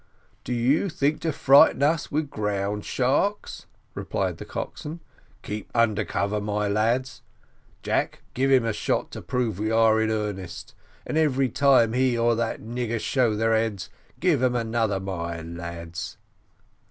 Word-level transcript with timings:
"Do 0.43 0.51
you 0.51 0.89
think 0.89 1.21
to 1.21 1.31
frighten 1.31 1.83
us 1.83 2.09
with 2.11 2.31
ground 2.31 2.85
sharks?" 2.85 3.67
replied 3.93 4.39
the 4.39 4.45
coxswain, 4.45 4.99
"keep 5.43 5.69
under 5.75 6.03
cover, 6.03 6.41
my 6.41 6.67
lad; 6.67 7.07
Jack, 7.83 8.23
give 8.33 8.49
him 8.49 8.65
a 8.65 8.73
shot 8.73 9.11
to 9.11 9.21
prove 9.21 9.59
we 9.59 9.69
are 9.69 10.01
in 10.01 10.09
earnest, 10.09 10.73
and 11.05 11.19
every 11.19 11.49
time 11.49 11.93
he 11.93 12.17
or 12.17 12.33
that 12.35 12.61
nigger 12.61 12.99
show 12.99 13.35
their 13.35 13.53
heads, 13.53 13.91
give 14.19 14.39
them 14.39 14.55
another, 14.55 14.99
my 14.99 15.39
lads." 15.39 16.17